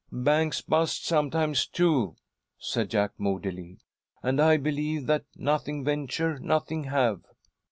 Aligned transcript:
"Banks 0.11 0.61
bust 0.61 1.05
sometimes, 1.05 1.67
too," 1.67 2.15
said 2.57 2.89
Jack, 2.89 3.11
moodily, 3.19 3.77
"and 4.23 4.41
I 4.41 4.57
believe 4.57 5.05
that 5.05 5.25
'nothing 5.35 5.83
venture, 5.85 6.39
nothing 6.39 6.85
have.'" 6.85 7.23